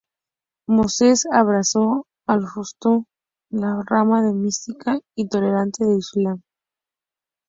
[0.67, 3.05] Moses abrazó el sufismo,
[3.51, 6.41] la rama más mística y tolerante del Islam.